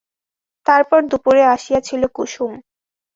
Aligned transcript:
তারপর 0.67 0.99
দুপুরে 1.11 1.43
আসিয়াছিল 1.55 2.01
কুসুম। 2.15 2.51